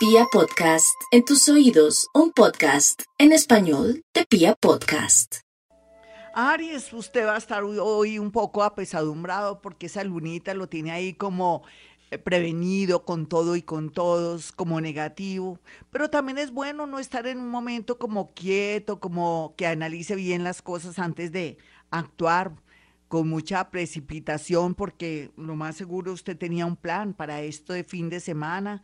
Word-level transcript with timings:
Pia 0.00 0.24
Podcast, 0.32 0.98
en 1.10 1.26
tus 1.26 1.46
oídos, 1.50 2.08
un 2.14 2.32
podcast 2.32 3.02
en 3.18 3.32
español 3.32 4.02
de 4.14 4.24
Pia 4.24 4.54
Podcast. 4.54 5.40
Aries, 6.32 6.90
usted 6.94 7.26
va 7.26 7.34
a 7.34 7.36
estar 7.36 7.62
hoy 7.64 8.18
un 8.18 8.30
poco 8.30 8.62
apesadumbrado 8.62 9.60
porque 9.60 9.88
esa 9.88 10.02
lunita 10.02 10.54
lo 10.54 10.70
tiene 10.70 10.90
ahí 10.90 11.12
como 11.12 11.64
eh, 12.10 12.16
prevenido 12.16 13.04
con 13.04 13.26
todo 13.26 13.56
y 13.56 13.60
con 13.60 13.90
todos, 13.90 14.52
como 14.52 14.80
negativo, 14.80 15.58
pero 15.90 16.08
también 16.08 16.38
es 16.38 16.50
bueno 16.50 16.86
no 16.86 16.98
estar 16.98 17.26
en 17.26 17.38
un 17.38 17.50
momento 17.50 17.98
como 17.98 18.32
quieto, 18.32 19.00
como 19.00 19.52
que 19.58 19.66
analice 19.66 20.14
bien 20.14 20.44
las 20.44 20.62
cosas 20.62 20.98
antes 20.98 21.30
de 21.30 21.58
actuar 21.90 22.54
con 23.08 23.28
mucha 23.28 23.70
precipitación, 23.70 24.74
porque 24.74 25.30
lo 25.36 25.56
más 25.56 25.76
seguro 25.76 26.14
usted 26.14 26.38
tenía 26.38 26.64
un 26.64 26.76
plan 26.76 27.12
para 27.12 27.42
esto 27.42 27.74
de 27.74 27.84
fin 27.84 28.08
de 28.08 28.20
semana 28.20 28.82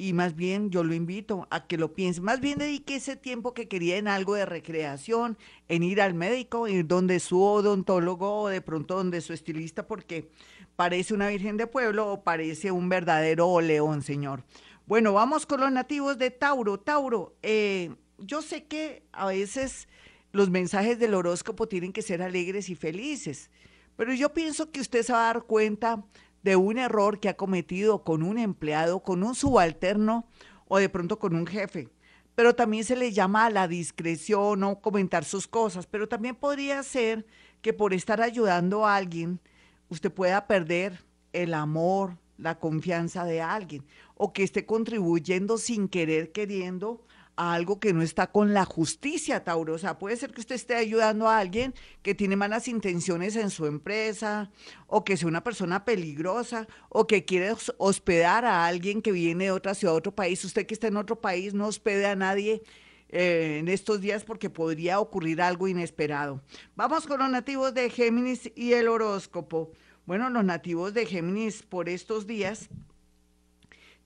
y 0.00 0.14
más 0.14 0.34
bien 0.34 0.70
yo 0.70 0.82
lo 0.82 0.94
invito 0.94 1.46
a 1.50 1.66
que 1.66 1.76
lo 1.76 1.92
piense. 1.92 2.22
Más 2.22 2.40
bien 2.40 2.58
dedique 2.58 2.96
ese 2.96 3.16
tiempo 3.16 3.52
que 3.52 3.68
quería 3.68 3.98
en 3.98 4.08
algo 4.08 4.34
de 4.34 4.46
recreación, 4.46 5.36
en 5.68 5.82
ir 5.82 6.00
al 6.00 6.14
médico, 6.14 6.66
ir 6.68 6.86
donde 6.86 7.20
su 7.20 7.42
odontólogo 7.42 8.40
o 8.40 8.48
de 8.48 8.62
pronto 8.62 8.96
donde 8.96 9.20
su 9.20 9.34
estilista, 9.34 9.86
porque 9.86 10.30
parece 10.74 11.12
una 11.12 11.28
virgen 11.28 11.58
de 11.58 11.66
pueblo 11.66 12.10
o 12.10 12.24
parece 12.24 12.70
un 12.70 12.88
verdadero 12.88 13.60
león, 13.60 14.02
señor. 14.02 14.42
Bueno, 14.86 15.12
vamos 15.12 15.44
con 15.44 15.60
los 15.60 15.70
nativos 15.70 16.16
de 16.16 16.30
Tauro. 16.30 16.80
Tauro, 16.80 17.36
eh, 17.42 17.94
yo 18.16 18.40
sé 18.40 18.64
que 18.64 19.02
a 19.12 19.26
veces 19.26 19.86
los 20.32 20.48
mensajes 20.48 20.98
del 20.98 21.12
horóscopo 21.12 21.68
tienen 21.68 21.92
que 21.92 22.00
ser 22.00 22.22
alegres 22.22 22.70
y 22.70 22.74
felices, 22.74 23.50
pero 23.96 24.14
yo 24.14 24.32
pienso 24.32 24.70
que 24.70 24.80
usted 24.80 25.02
se 25.02 25.12
va 25.12 25.28
a 25.28 25.34
dar 25.34 25.42
cuenta 25.42 26.02
de 26.42 26.56
un 26.56 26.78
error 26.78 27.20
que 27.20 27.28
ha 27.28 27.36
cometido 27.36 28.04
con 28.04 28.22
un 28.22 28.38
empleado, 28.38 29.00
con 29.00 29.22
un 29.22 29.34
subalterno 29.34 30.26
o 30.68 30.78
de 30.78 30.88
pronto 30.88 31.18
con 31.18 31.34
un 31.34 31.46
jefe. 31.46 31.88
Pero 32.34 32.54
también 32.54 32.84
se 32.84 32.96
le 32.96 33.12
llama 33.12 33.46
a 33.46 33.50
la 33.50 33.68
discreción 33.68 34.62
o 34.64 34.80
comentar 34.80 35.24
sus 35.24 35.46
cosas, 35.46 35.86
pero 35.86 36.08
también 36.08 36.34
podría 36.34 36.82
ser 36.82 37.26
que 37.60 37.72
por 37.72 37.92
estar 37.92 38.22
ayudando 38.22 38.86
a 38.86 38.96
alguien 38.96 39.40
usted 39.88 40.10
pueda 40.10 40.46
perder 40.46 41.04
el 41.32 41.52
amor, 41.52 42.16
la 42.38 42.58
confianza 42.58 43.24
de 43.24 43.42
alguien, 43.42 43.84
o 44.14 44.32
que 44.32 44.42
esté 44.42 44.64
contribuyendo 44.64 45.58
sin 45.58 45.88
querer, 45.88 46.32
queriendo 46.32 47.04
a 47.40 47.54
algo 47.54 47.80
que 47.80 47.94
no 47.94 48.02
está 48.02 48.26
con 48.26 48.52
la 48.52 48.66
justicia, 48.66 49.42
Tauro. 49.42 49.72
O 49.72 49.78
sea, 49.78 49.98
puede 49.98 50.16
ser 50.18 50.30
que 50.30 50.42
usted 50.42 50.56
esté 50.56 50.74
ayudando 50.74 51.26
a 51.26 51.38
alguien 51.38 51.72
que 52.02 52.14
tiene 52.14 52.36
malas 52.36 52.68
intenciones 52.68 53.34
en 53.34 53.48
su 53.48 53.64
empresa, 53.64 54.50
o 54.86 55.04
que 55.04 55.16
sea 55.16 55.26
una 55.26 55.42
persona 55.42 55.86
peligrosa, 55.86 56.68
o 56.90 57.06
que 57.06 57.24
quiere 57.24 57.54
hospedar 57.78 58.44
a 58.44 58.66
alguien 58.66 59.00
que 59.00 59.10
viene 59.10 59.44
de 59.44 59.52
otra 59.52 59.74
ciudad, 59.74 59.94
otro 59.94 60.14
país. 60.14 60.44
Usted 60.44 60.66
que 60.66 60.74
está 60.74 60.88
en 60.88 60.98
otro 60.98 61.18
país 61.18 61.54
no 61.54 61.66
hospede 61.66 62.04
a 62.04 62.14
nadie 62.14 62.62
eh, 63.08 63.56
en 63.60 63.68
estos 63.68 64.02
días 64.02 64.22
porque 64.22 64.50
podría 64.50 65.00
ocurrir 65.00 65.40
algo 65.40 65.66
inesperado. 65.66 66.42
Vamos 66.76 67.06
con 67.06 67.20
los 67.20 67.30
nativos 67.30 67.72
de 67.72 67.88
Géminis 67.88 68.52
y 68.54 68.74
el 68.74 68.86
horóscopo. 68.86 69.72
Bueno, 70.04 70.28
los 70.28 70.44
nativos 70.44 70.92
de 70.92 71.06
Géminis 71.06 71.62
por 71.62 71.88
estos 71.88 72.26
días 72.26 72.68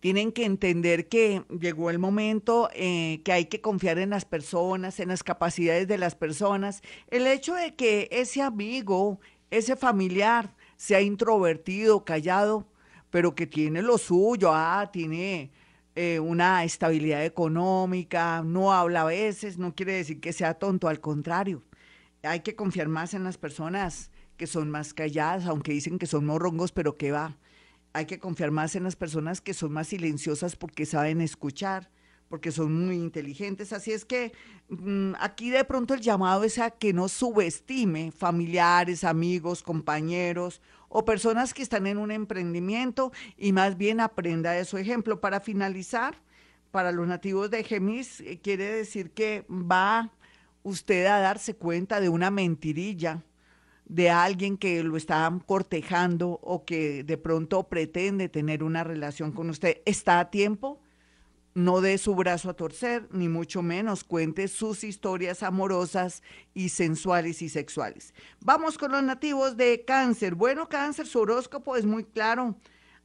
tienen 0.05 0.33
que 0.33 0.45
entender 0.45 1.09
que 1.09 1.47
llegó 1.49 1.89
el 1.89 1.99
momento 1.99 2.69
eh, 2.75 3.23
que 3.25 3.33
hay 3.33 3.47
que 3.47 3.63
confiar 3.63 3.99
en 3.99 4.11
las 4.11 4.27
personas, 4.27 5.01
en 5.01 5.09
las 5.09 5.23
capacidades 5.23 5.89
de 5.89 5.97
las 5.97 6.15
personas. 6.15 6.83
El 7.09 7.27
hecho 7.27 7.55
de 7.55 7.75
que 7.75 8.11
ese 8.13 8.43
amigo, 8.43 9.19
ese 9.51 9.77
familiar 9.77 10.55
sea 10.77 11.01
introvertido, 11.01 12.05
callado, 12.05 12.69
pero 13.09 13.35
que 13.35 13.47
tiene 13.47 13.81
lo 13.81 13.97
suyo, 13.97 14.51
ah, 14.53 14.91
tiene 14.93 15.51
eh, 15.95 16.21
una 16.21 16.65
estabilidad 16.65 17.25
económica, 17.25 18.43
no 18.45 18.75
habla 18.75 19.01
a 19.01 19.07
veces, 19.07 19.57
no 19.57 19.75
quiere 19.75 19.95
decir 19.95 20.21
que 20.21 20.35
sea 20.35 20.53
tonto, 20.53 20.89
al 20.89 21.01
contrario. 21.01 21.63
Hay 22.23 22.41
que 22.41 22.55
confiar 22.55 22.89
más 22.89 23.15
en 23.15 23.25
las 23.25 23.39
personas 23.39 24.11
que 24.37 24.47
son 24.47 24.71
más 24.71 24.93
calladas, 24.93 25.47
aunque 25.47 25.73
dicen 25.73 25.99
que 25.99 26.05
son 26.05 26.27
morrongos, 26.27 26.73
pero 26.73 26.99
que 26.99 27.11
va. 27.11 27.39
Hay 27.95 28.07
que 28.07 28.19
confiar 28.19 28.51
más 28.51 28.75
en 28.75 28.83
las 28.83 28.97
personas 28.97 29.41
que 29.41 29.55
son 29.55 29.73
más 29.73 29.87
silenciosas 29.87 30.57
porque 30.57 30.85
saben 30.85 31.21
escuchar, 31.21 31.91
porque 32.29 32.51
son 32.51 32.87
muy 32.87 32.97
inteligentes. 32.97 33.73
Así 33.73 33.93
es 33.93 34.05
que 34.05 34.33
mm, 34.69 35.13
aquí 35.21 35.51
de 35.51 35.63
pronto 35.63 35.95
el 35.95 36.01
llamado 36.01 36.43
es 36.43 36.59
a 36.59 36.71
que 36.71 36.93
no 36.93 37.07
subestime 37.07 38.11
familiares, 38.11 39.05
amigos, 39.05 39.63
compañeros 39.63 40.61
o 40.89 41.05
personas 41.05 41.55
que 41.55 41.63
están 41.63 41.87
en 41.87 41.99
un 41.99 42.11
emprendimiento 42.11 43.13
y 43.37 43.53
más 43.53 43.79
bien 43.79 44.01
aprenda 44.01 44.51
de 44.51 44.65
su 44.65 44.77
ejemplo. 44.77 45.21
Para 45.21 45.39
finalizar, 45.39 46.17
para 46.73 46.91
los 46.91 47.07
nativos 47.07 47.49
de 47.49 47.63
Gemis, 47.63 48.23
eh, 48.23 48.41
quiere 48.43 48.65
decir 48.73 49.13
que 49.13 49.47
va 49.49 50.11
usted 50.65 51.07
a 51.07 51.21
darse 51.21 51.55
cuenta 51.55 52.01
de 52.01 52.09
una 52.09 52.33
mentirilla 52.33 53.23
de 53.95 54.11
alguien 54.11 54.57
que 54.59 54.83
lo 54.83 54.97
está 54.97 55.33
cortejando 55.47 56.41
o 56.43 56.65
que 56.65 57.05
de 57.05 57.17
pronto 57.17 57.69
pretende 57.69 58.29
tener 58.29 58.65
una 58.65 58.83
relación 58.83 59.31
con 59.31 59.51
usted. 59.51 59.83
¿Está 59.85 60.19
a 60.19 60.31
tiempo? 60.31 60.81
no 61.55 61.81
dé 61.81 61.99
su 61.99 62.17
brazo 62.17 62.51
a 62.51 62.55
torcer, 62.55 63.09
ni 63.13 63.29
mucho 63.29 63.63
menos 63.63 64.03
cuente 64.03 64.49
sus 64.49 64.83
historias 64.83 65.45
amorosas 65.45 66.23
y 66.53 66.71
sensuales 66.71 67.43
y 67.43 67.49
sexuales. 67.49 68.13
Vamos 68.41 68.77
con 68.77 68.91
los 68.91 69.05
nativos 69.05 69.57
de 69.57 69.85
cáncer. 69.85 70.35
Bueno, 70.35 70.69
cáncer, 70.69 71.07
su 71.07 71.21
horóscopo 71.21 71.77
es 71.77 71.87
muy 71.87 72.03
claro 72.05 72.57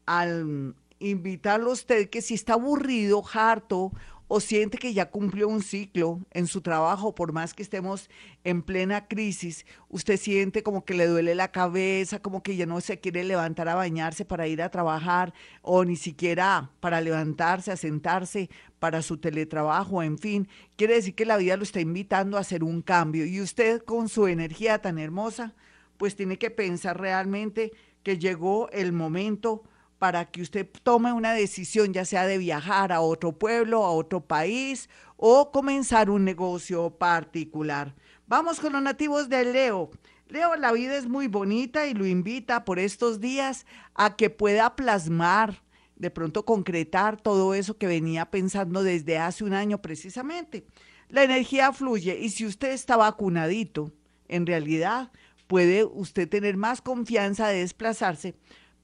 al 0.07 0.73
invitarlo 0.97 1.69
a 1.69 1.73
usted 1.73 2.09
que 2.09 2.23
si 2.23 2.33
está 2.33 2.53
aburrido, 2.53 3.23
harto 3.31 3.91
o 4.29 4.39
siente 4.39 4.77
que 4.77 4.93
ya 4.93 5.09
cumplió 5.09 5.47
un 5.47 5.63
ciclo 5.63 6.19
en 6.31 6.45
su 6.45 6.61
trabajo, 6.61 7.15
por 7.15 7.33
más 7.33 7.55
que 7.55 7.63
estemos 7.63 8.11
en 8.43 8.61
plena 8.61 9.07
crisis, 9.07 9.65
usted 9.89 10.17
siente 10.17 10.61
como 10.61 10.85
que 10.85 10.93
le 10.93 11.07
duele 11.07 11.33
la 11.33 11.51
cabeza, 11.51 12.21
como 12.21 12.43
que 12.43 12.55
ya 12.55 12.67
no 12.67 12.79
se 12.79 12.99
quiere 12.99 13.23
levantar 13.23 13.67
a 13.67 13.73
bañarse 13.73 14.25
para 14.25 14.47
ir 14.47 14.61
a 14.61 14.69
trabajar 14.69 15.33
o 15.63 15.83
ni 15.83 15.95
siquiera 15.95 16.69
para 16.79 17.01
levantarse, 17.01 17.71
a 17.71 17.75
sentarse 17.75 18.51
para 18.77 19.01
su 19.01 19.17
teletrabajo, 19.17 20.03
en 20.03 20.19
fin, 20.19 20.47
quiere 20.75 20.93
decir 20.93 21.15
que 21.15 21.25
la 21.25 21.37
vida 21.37 21.57
lo 21.57 21.63
está 21.63 21.81
invitando 21.81 22.37
a 22.37 22.41
hacer 22.41 22.63
un 22.63 22.83
cambio. 22.83 23.25
Y 23.25 23.41
usted 23.41 23.81
con 23.81 24.09
su 24.09 24.27
energía 24.27 24.79
tan 24.79 24.99
hermosa, 24.99 25.55
pues 25.97 26.15
tiene 26.15 26.37
que 26.37 26.51
pensar 26.51 27.01
realmente 27.01 27.73
que 28.03 28.19
llegó 28.19 28.69
el 28.69 28.93
momento 28.93 29.63
para 29.99 30.25
que 30.25 30.41
usted 30.41 30.67
tome 30.81 31.11
una 31.11 31.33
decisión, 31.33 31.93
ya 31.93 32.05
sea 32.05 32.25
de 32.25 32.37
viajar 32.37 32.91
a 32.93 33.01
otro 33.01 33.33
pueblo, 33.33 33.83
a 33.85 33.91
otro 33.91 34.21
país 34.21 34.89
o 35.17 35.51
comenzar 35.51 36.09
un 36.09 36.23
negocio 36.23 36.89
particular. 36.91 37.93
Vamos 38.25 38.61
con 38.61 38.73
los 38.73 38.81
nativos 38.81 39.27
de 39.27 39.43
Leo. 39.43 39.91
Leo, 40.29 40.55
la 40.55 40.71
vida 40.71 40.95
es 40.95 41.07
muy 41.07 41.27
bonita 41.27 41.85
y 41.87 41.93
lo 41.93 42.05
invita 42.05 42.63
por 42.63 42.79
estos 42.79 43.19
días 43.19 43.65
a 43.93 44.15
que 44.15 44.29
pueda 44.29 44.75
plasmar, 44.75 45.63
de 45.97 46.09
pronto 46.09 46.45
concretar 46.45 47.19
todo 47.19 47.53
eso 47.53 47.77
que 47.77 47.87
venía 47.87 48.31
pensando 48.31 48.83
desde 48.83 49.17
hace 49.17 49.43
un 49.43 49.53
año 49.53 49.81
precisamente. 49.81 50.65
La 51.09 51.23
energía 51.23 51.73
fluye 51.73 52.17
y 52.19 52.29
si 52.29 52.45
usted 52.45 52.71
está 52.71 52.95
vacunadito, 52.95 53.91
en 54.29 54.45
realidad 54.45 55.11
puede 55.47 55.83
usted 55.83 56.29
tener 56.29 56.55
más 56.55 56.81
confianza 56.81 57.47
de 57.49 57.59
desplazarse 57.59 58.35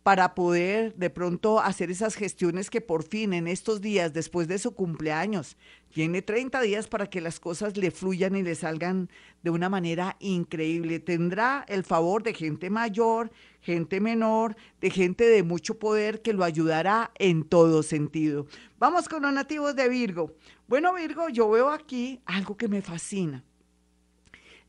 para 0.05 0.35
poder 0.35 0.93
de 0.93 1.09
pronto 1.09 1.59
hacer 1.59 1.89
esas 1.89 2.13
gestiones 2.13 2.69
que 2.69 2.79
por 2.79 3.01
fin 3.01 3.33
en 3.33 3.47
estos 3.47 3.81
días, 3.81 4.13
después 4.13 4.47
de 4.47 4.59
su 4.59 4.75
cumpleaños, 4.75 5.57
tiene 5.89 6.21
30 6.21 6.61
días 6.61 6.87
para 6.87 7.09
que 7.09 7.21
las 7.21 7.39
cosas 7.39 7.75
le 7.75 7.89
fluyan 7.89 8.35
y 8.35 8.43
le 8.43 8.53
salgan 8.53 9.09
de 9.41 9.49
una 9.49 9.67
manera 9.67 10.15
increíble. 10.19 10.99
Tendrá 10.99 11.65
el 11.67 11.83
favor 11.83 12.21
de 12.21 12.35
gente 12.35 12.69
mayor, 12.69 13.31
gente 13.61 13.99
menor, 13.99 14.55
de 14.79 14.91
gente 14.91 15.23
de 15.23 15.41
mucho 15.41 15.79
poder 15.79 16.21
que 16.21 16.33
lo 16.33 16.43
ayudará 16.43 17.09
en 17.15 17.43
todo 17.43 17.81
sentido. 17.81 18.45
Vamos 18.77 19.09
con 19.09 19.23
los 19.23 19.33
nativos 19.33 19.75
de 19.75 19.89
Virgo. 19.89 20.35
Bueno, 20.67 20.93
Virgo, 20.93 21.29
yo 21.29 21.49
veo 21.49 21.71
aquí 21.71 22.21
algo 22.27 22.55
que 22.55 22.67
me 22.67 22.83
fascina 22.83 23.43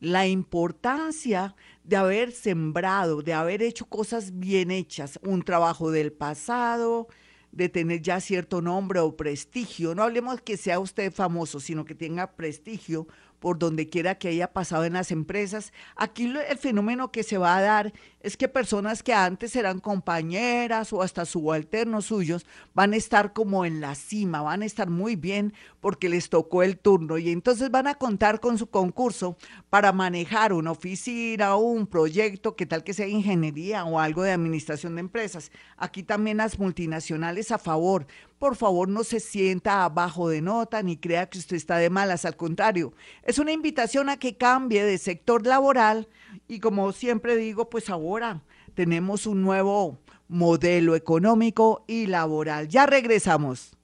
la 0.01 0.27
importancia 0.27 1.55
de 1.87 1.97
haber 1.97 2.33
sembrado, 2.33 3.23
de 3.23 3.33
haber 3.33 3.63
hecho 3.63 3.87
cosas 3.87 4.39
bien 4.39 4.73
hechas, 4.73 5.21
un 5.23 5.43
trabajo 5.43 5.93
del 5.93 6.13
pasado, 6.13 7.07
de 7.53 7.69
tener 7.69 8.03
ya 8.03 8.21
cierto 8.21 8.61
nombre 8.61 8.99
o 8.99 9.17
prestigio. 9.17 9.95
No 9.95 10.03
hablemos 10.03 10.41
que 10.41 10.57
sea 10.57 10.81
usted 10.81 11.13
famoso, 11.13 11.61
sino 11.61 11.85
que 11.85 11.95
tenga 11.95 12.35
prestigio 12.35 13.07
por 13.39 13.59
donde 13.59 13.89
quiera 13.89 14.17
que 14.17 14.29
haya 14.29 14.53
pasado 14.53 14.85
en 14.85 14.95
las 14.95 15.11
empresas. 15.11 15.73
Aquí 15.97 16.25
el 16.25 16.59
fenómeno 16.59 17.13
que 17.13 17.23
se 17.23 17.39
va 17.39 17.57
a 17.57 17.63
dar 17.63 17.93
es 18.21 18.37
que 18.37 18.49
personas 18.49 19.03
que 19.03 19.15
antes 19.15 19.55
eran 19.55 19.79
compañeras 19.79 20.93
o 20.93 21.03
hasta 21.03 21.25
subalternos 21.25 22.07
suyos 22.07 22.45
van 22.75 22.93
a 22.93 22.97
estar 22.97 23.33
como 23.33 23.65
en 23.65 23.81
la 23.81 23.95
cima, 23.95 24.43
van 24.43 24.63
a 24.63 24.67
estar 24.67 24.91
muy 24.91 25.15
bien 25.15 25.53
porque 25.81 26.09
les 26.09 26.29
tocó 26.29 26.63
el 26.63 26.79
turno 26.79 27.19
y 27.19 27.31
entonces 27.31 27.71
van 27.71 27.87
a 27.87 27.95
contar 27.95 28.41
con 28.41 28.59
su 28.59 28.69
concurso 28.69 29.37
para 29.71 29.93
manejar 29.93 30.53
una 30.53 30.73
oficina 30.73 31.55
o 31.55 31.59
un 31.59 31.87
proyecto, 31.87 32.57
que 32.57 32.67
tal 32.67 32.83
que 32.83 32.95
sea 32.95 33.07
ingeniería 33.07 33.85
o 33.85 34.01
algo 34.01 34.23
de 34.23 34.33
administración 34.33 34.97
de 34.97 35.01
empresas. 35.01 35.53
Aquí 35.77 36.03
también 36.03 36.39
las 36.39 36.59
multinacionales 36.59 37.53
a 37.53 37.59
favor, 37.59 38.07
por 38.39 38.57
favor 38.57 38.89
no 38.89 39.05
se 39.05 39.21
sienta 39.21 39.85
abajo 39.85 40.29
de 40.29 40.43
nota 40.43 40.83
ni 40.83 40.97
crea 40.97 41.29
que 41.29 41.39
usted 41.39 41.57
está 41.57 41.79
de 41.79 41.91
malas, 41.91 42.25
al 42.25 42.37
contrario, 42.37 42.93
es 43.23 43.39
una 43.39 43.53
invitación 43.53 44.09
a 44.09 44.19
que 44.19 44.37
cambie 44.37 44.85
de 44.85 44.99
sector 44.99 45.47
laboral 45.47 46.09
y 46.49 46.61
como 46.61 46.93
siempre 46.93 47.37
digo, 47.37 47.71
pues 47.71 47.89
ahora 47.89 48.43
tenemos 48.75 49.27
un 49.27 49.43
nuevo 49.43 49.99
modelo 50.29 50.97
económico 50.97 51.85
y 51.87 52.07
laboral. 52.07 52.69
Ya 52.69 52.87
regresamos. 52.87 53.77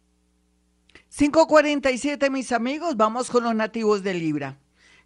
547, 1.17 2.31
mis 2.31 2.53
amigos, 2.53 2.97
vamos 2.97 3.31
con 3.31 3.45
los 3.45 3.55
nativos 3.55 4.03
de 4.03 4.15
Libra. 4.15 4.59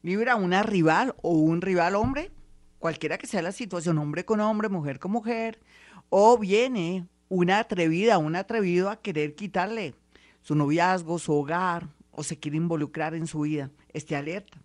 Libra, 0.03 0.37
una 0.37 0.63
rival 0.63 1.15
o 1.23 1.31
un 1.33 1.61
rival 1.61 1.97
hombre, 1.97 2.31
cualquiera 2.79 3.19
que 3.19 3.27
sea 3.27 3.43
la 3.43 3.53
situación, 3.53 3.99
hombre 3.99 4.25
con 4.25 4.41
hombre, 4.41 4.69
mujer 4.69 5.01
con 5.01 5.11
mujer, 5.11 5.61
o 6.09 6.39
viene 6.39 7.09
una 7.29 7.59
atrevida, 7.59 8.19
un 8.19 8.37
atrevido 8.37 8.91
a 8.91 9.01
querer 9.01 9.35
quitarle 9.35 9.95
su 10.43 10.55
noviazgo, 10.55 11.19
su 11.19 11.33
hogar, 11.33 11.89
o 12.11 12.23
se 12.23 12.39
quiere 12.39 12.57
involucrar 12.57 13.15
en 13.15 13.27
su 13.27 13.41
vida. 13.41 13.71
Esté 13.93 14.17
alerta. 14.17 14.59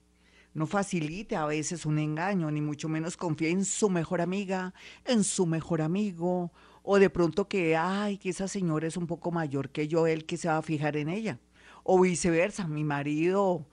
No 0.54 0.68
facilite 0.68 1.36
a 1.36 1.46
veces 1.46 1.86
un 1.86 1.98
engaño, 1.98 2.52
ni 2.52 2.62
mucho 2.62 2.90
menos 2.90 3.18
confíe 3.18 3.50
en 3.50 3.66
su 3.66 3.90
mejor 3.90 4.22
amiga, 4.22 4.74
en 5.06 5.24
su 5.24 5.46
mejor 5.46 5.82
amigo, 5.82 6.52
o 6.84 7.00
de 7.00 7.10
pronto 7.10 7.48
que, 7.48 7.76
ay, 7.78 8.18
que 8.18 8.30
esa 8.30 8.48
señora 8.48 8.88
es 8.88 8.98
un 8.98 9.08
poco 9.08 9.32
mayor 9.32 9.70
que 9.70 9.88
yo, 9.88 10.08
él 10.08 10.26
que 10.26 10.38
se 10.38 10.48
va 10.48 10.58
a 10.58 10.62
fijar 10.62 10.98
en 10.98 11.10
ella. 11.10 11.40
O 11.84 12.00
viceversa, 12.00 12.68
mi 12.68 12.84
marido 12.84 13.66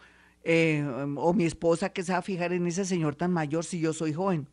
eh, 0.45 0.85
o 1.17 1.35
mi 1.35 1.45
esposa 1.45 1.91
que 1.91 2.03
se 2.03 2.13
va 2.13 2.19
a 2.19 2.23
fijar 2.23 2.53
en 2.53 2.67
ese 2.67 2.85
señor 2.85 3.17
tan 3.17 3.33
mayor 3.33 3.65
si 3.65 3.81
yo 3.81 3.93
soy 3.93 4.13
joven. 4.13 4.49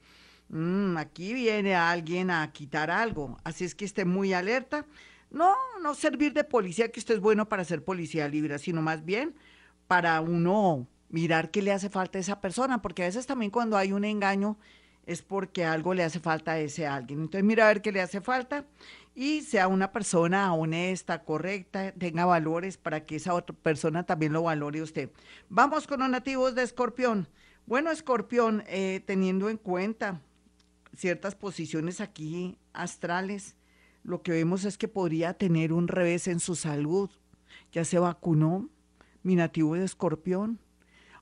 Mm, 0.49 0.97
aquí 0.97 1.33
viene 1.33 1.75
alguien 1.75 2.29
a 2.31 2.51
quitar 2.51 2.91
algo, 2.91 3.37
así 3.43 3.65
es 3.65 3.75
que 3.75 3.85
esté 3.85 4.05
muy 4.05 4.33
alerta. 4.33 4.85
No, 5.31 5.55
no 5.81 5.95
servir 5.95 6.33
de 6.33 6.43
policía, 6.43 6.91
que 6.91 6.99
usted 6.99 7.15
es 7.15 7.21
bueno 7.21 7.49
para 7.49 7.65
ser 7.65 7.83
policía 7.83 8.27
libre, 8.27 8.57
sino 8.59 8.81
más 8.81 9.03
bien 9.03 9.35
para 9.87 10.21
uno 10.21 10.87
mirar 11.09 11.51
qué 11.51 11.61
le 11.61 11.71
hace 11.71 11.89
falta 11.89 12.17
a 12.17 12.21
esa 12.21 12.41
persona, 12.41 12.81
porque 12.81 13.03
a 13.03 13.07
veces 13.07 13.25
también 13.25 13.51
cuando 13.51 13.77
hay 13.77 13.91
un 13.91 14.05
engaño 14.05 14.57
es 15.05 15.21
porque 15.21 15.65
algo 15.65 15.93
le 15.93 16.03
hace 16.03 16.19
falta 16.19 16.53
a 16.53 16.59
ese 16.59 16.87
alguien. 16.87 17.21
Entonces 17.21 17.43
mira 17.43 17.65
a 17.65 17.67
ver 17.67 17.81
qué 17.81 17.91
le 17.91 18.01
hace 18.01 18.21
falta 18.21 18.65
y 19.13 19.41
sea 19.41 19.67
una 19.67 19.91
persona 19.91 20.53
honesta, 20.53 21.23
correcta, 21.23 21.91
tenga 21.93 22.25
valores 22.25 22.77
para 22.77 23.05
que 23.05 23.15
esa 23.17 23.33
otra 23.33 23.55
persona 23.55 24.05
también 24.05 24.33
lo 24.33 24.43
valore 24.43 24.81
usted. 24.81 25.09
Vamos 25.49 25.87
con 25.87 25.99
los 25.99 26.09
nativos 26.09 26.55
de 26.55 26.63
Escorpión. 26.63 27.27
Bueno, 27.65 27.91
Escorpión, 27.91 28.63
eh, 28.67 29.01
teniendo 29.05 29.49
en 29.49 29.57
cuenta 29.57 30.21
ciertas 30.95 31.35
posiciones 31.35 32.01
aquí 32.01 32.57
astrales, 32.73 33.55
lo 34.03 34.21
que 34.21 34.31
vemos 34.31 34.65
es 34.65 34.77
que 34.77 34.87
podría 34.87 35.33
tener 35.33 35.73
un 35.73 35.87
revés 35.87 36.27
en 36.27 36.39
su 36.39 36.55
salud. 36.55 37.09
Ya 37.71 37.83
se 37.85 37.97
vacunó, 37.97 38.69
mi 39.23 39.35
nativo 39.35 39.75
de 39.75 39.83
escorpión. 39.83 40.59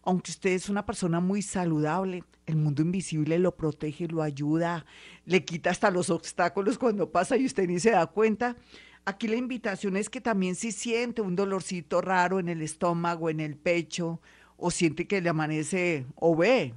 Aunque 0.02 0.31
usted 0.31 0.50
es 0.50 0.68
una 0.68 0.86
persona 0.86 1.22
muy 1.22 1.42
saludable, 1.42 2.25
el 2.46 2.58
mundo 2.58 2.81
invisible 2.81 3.40
lo 3.40 3.56
protege, 3.56 4.08
lo 4.10 4.22
ayuda, 4.22 4.86
le 5.25 5.46
quita 5.46 5.70
hasta 5.70 5.92
los 5.92 6.10
obstáculos 6.10 6.78
cuando 6.78 7.10
pasa 7.10 7.38
y 7.38 7.46
usted 7.46 7.68
ni 7.68 7.80
se 7.80 7.92
da 7.92 8.06
cuenta. 8.08 8.58
Aquí 9.06 9.30
la 9.30 9.38
invitación 9.38 9.96
es 9.96 10.10
que 10.10 10.20
también 10.20 10.56
si 10.56 10.74
siente 10.74 11.22
un 11.22 11.38
dolorcito 11.38 12.02
raro 12.02 12.40
en 12.40 12.50
el 12.50 12.62
estómago, 12.62 13.30
en 13.30 13.40
el 13.40 13.56
pecho, 13.56 14.20
o 14.58 14.72
siente 14.72 15.08
que 15.08 15.22
le 15.22 15.30
amanece 15.30 16.06
o 16.16 16.36
ve 16.36 16.74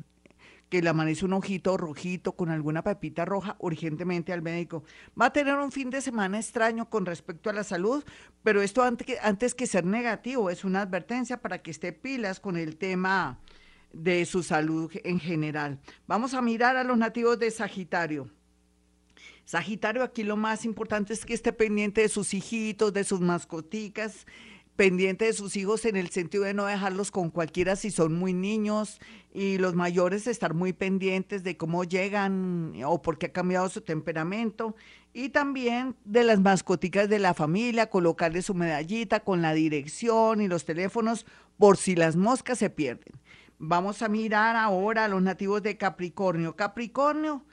que 0.68 0.82
le 0.82 0.88
amanece 0.88 1.24
un 1.24 1.32
ojito 1.32 1.76
rojito 1.76 2.32
con 2.32 2.50
alguna 2.50 2.82
pepita 2.82 3.24
roja, 3.24 3.56
urgentemente 3.60 4.32
al 4.32 4.42
médico. 4.42 4.82
Va 5.20 5.26
a 5.26 5.32
tener 5.32 5.54
un 5.54 5.72
fin 5.72 5.90
de 5.90 6.00
semana 6.00 6.38
extraño 6.38 6.90
con 6.90 7.06
respecto 7.06 7.50
a 7.50 7.52
la 7.52 7.64
salud, 7.64 8.04
pero 8.42 8.62
esto 8.62 8.82
antes 8.82 9.06
que, 9.06 9.18
antes 9.20 9.54
que 9.54 9.66
ser 9.66 9.84
negativo 9.84 10.50
es 10.50 10.64
una 10.64 10.82
advertencia 10.82 11.40
para 11.40 11.62
que 11.62 11.70
esté 11.70 11.92
pilas 11.92 12.40
con 12.40 12.56
el 12.56 12.76
tema 12.76 13.38
de 13.92 14.24
su 14.26 14.42
salud 14.42 14.90
en 15.04 15.20
general. 15.20 15.78
Vamos 16.06 16.34
a 16.34 16.42
mirar 16.42 16.76
a 16.76 16.84
los 16.84 16.98
nativos 16.98 17.38
de 17.38 17.50
Sagitario. 17.50 18.30
Sagitario, 19.44 20.02
aquí 20.02 20.24
lo 20.24 20.36
más 20.36 20.64
importante 20.64 21.12
es 21.12 21.24
que 21.24 21.32
esté 21.32 21.52
pendiente 21.52 22.00
de 22.00 22.08
sus 22.08 22.34
hijitos, 22.34 22.92
de 22.92 23.04
sus 23.04 23.20
mascoticas, 23.20 24.26
pendiente 24.76 25.25
de 25.25 25.32
sus 25.32 25.56
hijos 25.56 25.84
en 25.87 25.96
el 25.96 26.11
sentido 26.11 26.44
de 26.44 26.55
no 26.55 26.67
dejarlos 26.67 27.11
con 27.11 27.31
cualquiera 27.31 27.76
si 27.76 27.90
son 27.90 28.14
muy 28.14 28.34
niños 28.34 29.00
y 29.32 29.58
los 29.58 29.75
mayores 29.75 30.26
estar 30.26 30.55
muy 30.55 30.73
pendientes 30.73 31.43
de 31.43 31.56
cómo 31.56 31.84
llegan 31.84 32.75
o 32.84 33.02
por 33.02 33.19
qué 33.19 33.26
ha 33.26 33.32
cambiado 33.32 33.69
su 33.69 33.81
temperamento 33.81 34.76
y 35.12 35.31
también 35.31 35.96
de 36.05 36.25
las 36.25 36.40
mascoticas 36.40 37.08
de 37.08 37.19
la 37.19 37.32
familia, 37.32 37.88
colocarle 37.88 38.43
su 38.43 38.55
medallita 38.55 39.20
con 39.20 39.40
la 39.40 39.55
dirección 39.55 40.43
y 40.43 40.49
los 40.49 40.67
teléfonos 40.67 41.26
por 41.56 41.79
si 41.79 41.96
las 41.96 42.17
moscas 42.17 42.58
se 42.58 42.69
pierden. 42.69 43.19
Vamos 43.58 44.02
a 44.02 44.08
mirar 44.08 44.56
ahora 44.56 45.06
a 45.06 45.08
los 45.08 45.22
nativos 45.22 45.62
de 45.62 45.79
Capricornio. 45.79 46.55
Capricornio, 46.55 47.46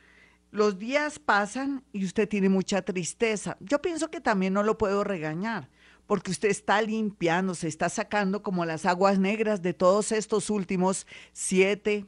los 0.52 0.78
días 0.78 1.20
pasan 1.20 1.86
y 1.94 2.04
usted 2.04 2.28
tiene 2.28 2.50
mucha 2.50 2.82
tristeza. 2.82 3.56
Yo 3.62 3.82
pienso 3.82 4.12
que 4.12 4.20
también 4.20 4.54
no 4.54 4.64
lo 4.64 4.78
puedo 4.78 5.06
regañar 5.06 5.70
porque 6.08 6.32
usted 6.32 6.50
está 6.50 6.82
limpiando, 6.82 7.56
se 7.56 7.68
está 7.68 7.90
sacando 7.90 8.44
como 8.44 8.66
las 8.66 8.86
aguas 8.86 9.20
negras 9.20 9.62
de 9.62 9.74
todos 9.74 10.12
estos 10.12 10.50
últimos 10.50 11.08
siete, 11.32 12.06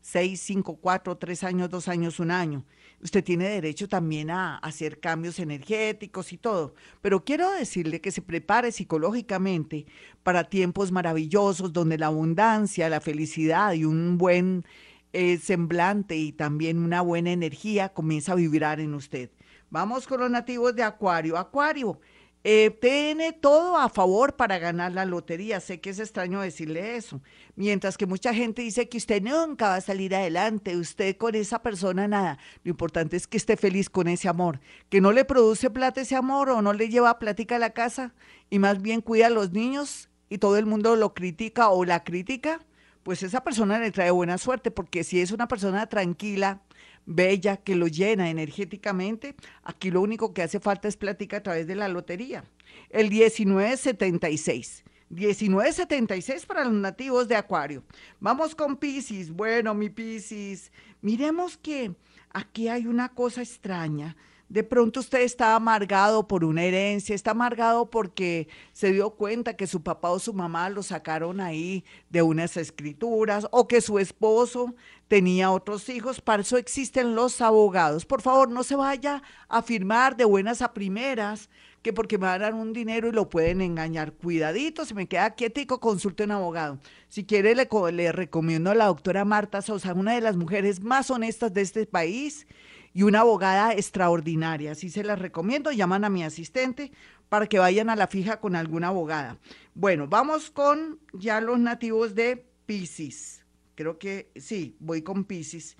seis, 0.00 0.40
cinco, 0.40 0.76
cuatro, 0.76 1.16
tres 1.16 1.44
años, 1.44 1.70
dos 1.70 1.88
años, 1.88 2.18
un 2.20 2.30
año. 2.30 2.64
Usted 3.00 3.22
tiene 3.22 3.48
derecho 3.48 3.88
también 3.88 4.30
a 4.30 4.56
hacer 4.58 4.98
cambios 4.98 5.38
energéticos 5.38 6.32
y 6.32 6.38
todo, 6.38 6.74
pero 7.00 7.24
quiero 7.24 7.50
decirle 7.52 8.00
que 8.00 8.10
se 8.10 8.22
prepare 8.22 8.72
psicológicamente 8.72 9.86
para 10.24 10.44
tiempos 10.44 10.90
maravillosos 10.90 11.72
donde 11.72 11.96
la 11.96 12.06
abundancia, 12.06 12.88
la 12.88 13.00
felicidad 13.00 13.72
y 13.74 13.84
un 13.84 14.18
buen 14.18 14.64
eh, 15.12 15.38
semblante 15.38 16.16
y 16.16 16.32
también 16.32 16.78
una 16.78 17.00
buena 17.00 17.30
energía 17.30 17.90
comienza 17.90 18.32
a 18.32 18.36
vibrar 18.36 18.80
en 18.80 18.94
usted. 18.94 19.30
Vamos 19.70 20.06
con 20.06 20.20
los 20.20 20.30
nativos 20.30 20.74
de 20.74 20.82
Acuario. 20.82 21.36
Acuario, 21.36 22.00
eh, 22.50 22.70
tiene 22.70 23.34
todo 23.34 23.76
a 23.76 23.90
favor 23.90 24.34
para 24.34 24.58
ganar 24.58 24.92
la 24.92 25.04
lotería. 25.04 25.60
Sé 25.60 25.82
que 25.82 25.90
es 25.90 25.98
extraño 25.98 26.40
decirle 26.40 26.96
eso. 26.96 27.20
Mientras 27.56 27.98
que 27.98 28.06
mucha 28.06 28.32
gente 28.32 28.62
dice 28.62 28.88
que 28.88 28.96
usted 28.96 29.20
nunca 29.20 29.68
va 29.68 29.74
a 29.74 29.80
salir 29.82 30.14
adelante, 30.14 30.74
usted 30.78 31.18
con 31.18 31.34
esa 31.34 31.60
persona 31.62 32.08
nada. 32.08 32.38
Lo 32.64 32.70
importante 32.70 33.18
es 33.18 33.26
que 33.26 33.36
esté 33.36 33.58
feliz 33.58 33.90
con 33.90 34.08
ese 34.08 34.30
amor. 34.30 34.60
Que 34.88 35.02
no 35.02 35.12
le 35.12 35.26
produce 35.26 35.68
plata 35.68 36.00
ese 36.00 36.16
amor 36.16 36.48
o 36.48 36.62
no 36.62 36.72
le 36.72 36.88
lleva 36.88 37.18
plática 37.18 37.56
a 37.56 37.58
la 37.58 37.74
casa 37.74 38.14
y 38.48 38.58
más 38.58 38.80
bien 38.80 39.02
cuida 39.02 39.26
a 39.26 39.30
los 39.30 39.52
niños 39.52 40.08
y 40.30 40.38
todo 40.38 40.56
el 40.56 40.64
mundo 40.64 40.96
lo 40.96 41.12
critica 41.12 41.68
o 41.68 41.84
la 41.84 42.02
critica, 42.02 42.64
pues 43.02 43.22
esa 43.22 43.44
persona 43.44 43.78
le 43.78 43.90
trae 43.90 44.10
buena 44.10 44.38
suerte 44.38 44.70
porque 44.70 45.04
si 45.04 45.20
es 45.20 45.32
una 45.32 45.48
persona 45.48 45.86
tranquila, 45.86 46.62
bella, 47.08 47.56
que 47.56 47.74
lo 47.74 47.88
llena 47.88 48.30
energéticamente. 48.30 49.34
Aquí 49.64 49.90
lo 49.90 50.02
único 50.02 50.32
que 50.34 50.42
hace 50.42 50.60
falta 50.60 50.88
es 50.88 50.96
plática 50.96 51.38
a 51.38 51.42
través 51.42 51.66
de 51.66 51.74
la 51.74 51.88
lotería. 51.88 52.44
El 52.90 53.10
1976. 53.10 54.84
1976 55.10 56.44
para 56.44 56.64
los 56.64 56.74
nativos 56.74 57.26
de 57.28 57.36
Acuario. 57.36 57.82
Vamos 58.20 58.54
con 58.54 58.76
Pisces. 58.76 59.30
Bueno, 59.30 59.74
mi 59.74 59.88
Pisces, 59.88 60.70
miremos 61.00 61.56
que 61.56 61.92
aquí 62.30 62.68
hay 62.68 62.86
una 62.86 63.08
cosa 63.08 63.40
extraña 63.40 64.14
de 64.48 64.64
pronto 64.64 65.00
usted 65.00 65.20
está 65.20 65.54
amargado 65.54 66.26
por 66.26 66.44
una 66.44 66.64
herencia, 66.64 67.14
está 67.14 67.32
amargado 67.32 67.90
porque 67.90 68.48
se 68.72 68.92
dio 68.92 69.10
cuenta 69.10 69.56
que 69.56 69.66
su 69.66 69.82
papá 69.82 70.10
o 70.10 70.18
su 70.18 70.32
mamá 70.32 70.70
lo 70.70 70.82
sacaron 70.82 71.40
ahí 71.40 71.84
de 72.08 72.22
unas 72.22 72.56
escrituras 72.56 73.46
o 73.50 73.68
que 73.68 73.80
su 73.80 73.98
esposo 73.98 74.74
tenía 75.06 75.50
otros 75.50 75.88
hijos. 75.88 76.20
Para 76.20 76.42
eso 76.42 76.56
existen 76.56 77.14
los 77.14 77.40
abogados. 77.40 78.06
Por 78.06 78.22
favor, 78.22 78.50
no 78.50 78.62
se 78.62 78.76
vaya 78.76 79.22
a 79.48 79.62
firmar 79.62 80.16
de 80.16 80.24
buenas 80.24 80.62
a 80.62 80.72
primeras 80.72 81.50
que 81.82 81.92
porque 81.92 82.18
me 82.18 82.26
van 82.26 82.42
a 82.42 82.44
dar 82.46 82.54
un 82.54 82.72
dinero 82.72 83.08
y 83.08 83.12
lo 83.12 83.28
pueden 83.28 83.60
engañar. 83.60 84.12
Cuidadito, 84.12 84.84
se 84.84 84.94
me 84.94 85.06
queda 85.06 85.34
quietico, 85.34 85.78
consulte 85.78 86.24
un 86.24 86.32
abogado. 86.32 86.78
Si 87.08 87.24
quiere, 87.24 87.54
le, 87.54 87.68
le 87.92 88.12
recomiendo 88.12 88.70
a 88.70 88.74
la 88.74 88.86
doctora 88.86 89.24
Marta 89.24 89.62
Sosa, 89.62 89.92
una 89.94 90.14
de 90.14 90.20
las 90.20 90.36
mujeres 90.36 90.82
más 90.82 91.10
honestas 91.10 91.52
de 91.52 91.60
este 91.60 91.86
país 91.86 92.46
y 92.92 93.02
una 93.02 93.20
abogada 93.20 93.72
extraordinaria. 93.72 94.72
Así 94.72 94.90
se 94.90 95.04
las 95.04 95.18
recomiendo. 95.18 95.72
Llaman 95.72 96.04
a 96.04 96.10
mi 96.10 96.24
asistente 96.24 96.92
para 97.28 97.46
que 97.46 97.58
vayan 97.58 97.90
a 97.90 97.96
la 97.96 98.06
fija 98.06 98.40
con 98.40 98.56
alguna 98.56 98.88
abogada. 98.88 99.38
Bueno, 99.74 100.08
vamos 100.08 100.50
con 100.50 100.98
ya 101.12 101.40
los 101.40 101.58
nativos 101.58 102.14
de 102.14 102.46
Pisces. 102.66 103.44
Creo 103.74 103.98
que 103.98 104.30
sí, 104.36 104.76
voy 104.80 105.02
con 105.02 105.24
Pisces. 105.24 105.76